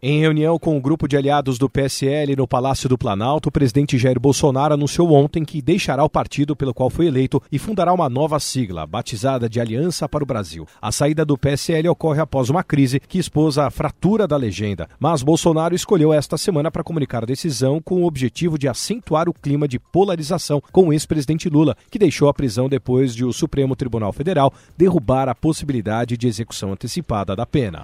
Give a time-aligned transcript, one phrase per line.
[0.00, 3.98] Em reunião com o grupo de aliados do PSL no Palácio do Planalto, o presidente
[3.98, 8.08] Jair Bolsonaro anunciou ontem que deixará o partido pelo qual foi eleito e fundará uma
[8.08, 10.68] nova sigla, batizada de Aliança para o Brasil.
[10.80, 15.24] A saída do PSL ocorre após uma crise que expôs a fratura da legenda, mas
[15.24, 19.66] Bolsonaro escolheu esta semana para comunicar a decisão com o objetivo de acentuar o clima
[19.66, 24.12] de polarização com o ex-presidente Lula, que deixou a prisão depois de o Supremo Tribunal
[24.12, 27.82] Federal derrubar a possibilidade de execução antecipada da pena.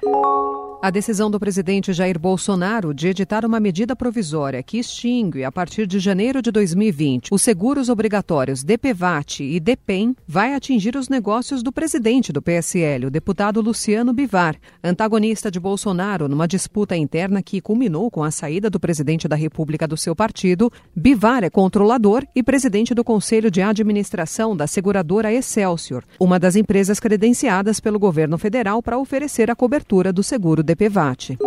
[0.85, 5.87] A decisão do presidente Jair Bolsonaro de editar uma medida provisória que extingue, a partir
[5.87, 11.73] de janeiro de 2020, os seguros obrigatórios DPVAT e DPEM vai atingir os negócios do
[11.73, 18.11] presidente do PSL, o deputado Luciano Bivar, antagonista de Bolsonaro numa disputa interna que culminou
[18.11, 20.71] com a saída do presidente da República do seu partido.
[20.95, 27.01] Bivar é controlador e presidente do Conselho de Administração da seguradora Excelsior, uma das empresas
[27.01, 30.74] credenciadas pelo governo federal para oferecer a cobertura do seguro DPVAT.
[30.75, 31.39] DPVAT.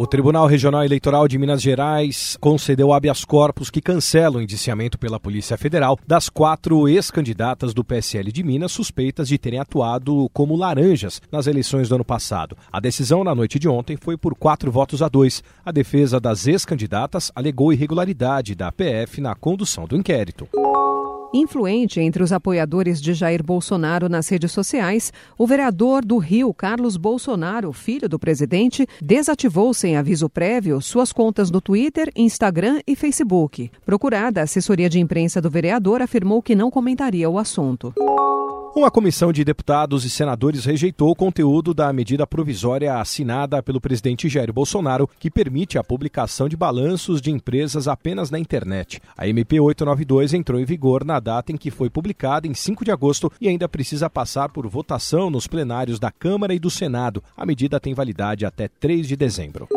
[0.00, 5.18] O Tribunal Regional Eleitoral de Minas Gerais concedeu habeas corpus que cancela o indiciamento pela
[5.18, 11.20] Polícia Federal das quatro ex-candidatas do PSL de Minas suspeitas de terem atuado como laranjas
[11.32, 12.56] nas eleições do ano passado.
[12.72, 15.42] A decisão na noite de ontem foi por quatro votos a dois.
[15.64, 20.48] A defesa das ex-candidatas alegou irregularidade da PF na condução do inquérito.
[21.32, 26.96] Influente entre os apoiadores de Jair Bolsonaro nas redes sociais, o vereador do Rio, Carlos
[26.96, 33.70] Bolsonaro, filho do presidente, desativou sem aviso prévio suas contas no Twitter, Instagram e Facebook.
[33.84, 37.92] Procurada, a assessoria de imprensa do vereador afirmou que não comentaria o assunto.
[38.74, 44.28] Uma comissão de deputados e senadores rejeitou o conteúdo da medida provisória assinada pelo presidente
[44.28, 49.00] Jair Bolsonaro, que permite a publicação de balanços de empresas apenas na internet.
[49.16, 52.92] A MP 892 entrou em vigor na data em que foi publicada, em 5 de
[52.92, 57.22] agosto, e ainda precisa passar por votação nos plenários da Câmara e do Senado.
[57.36, 59.68] A medida tem validade até 3 de dezembro.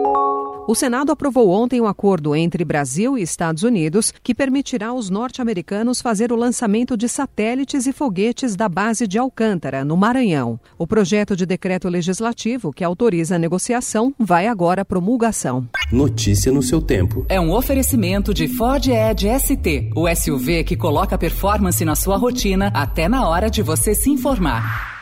[0.67, 6.01] O Senado aprovou ontem um acordo entre Brasil e Estados Unidos que permitirá aos norte-americanos
[6.01, 10.59] fazer o lançamento de satélites e foguetes da base de Alcântara, no Maranhão.
[10.77, 15.67] O projeto de decreto legislativo que autoriza a negociação vai agora à promulgação.
[15.91, 17.25] Notícia no seu tempo.
[17.27, 22.71] É um oferecimento de Ford Edge ST, o SUV que coloca performance na sua rotina
[22.73, 25.00] até na hora de você se informar.